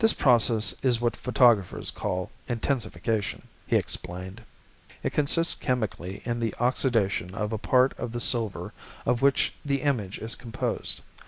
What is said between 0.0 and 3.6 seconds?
"This process is what photographers call intensification,"